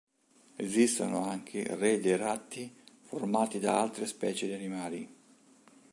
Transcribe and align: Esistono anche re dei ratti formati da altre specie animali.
Esistono 0.55 1.27
anche 1.29 1.75
re 1.75 1.99
dei 1.99 2.15
ratti 2.17 2.75
formati 3.01 3.59
da 3.59 3.79
altre 3.79 4.07
specie 4.07 4.51
animali. 4.51 5.07